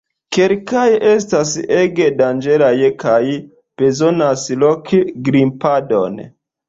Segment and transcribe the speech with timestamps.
[0.35, 1.51] Kelkaj estas
[1.81, 2.71] ege danĝeraj
[3.05, 3.21] kaj
[3.83, 6.19] bezonas rok-grimpadon.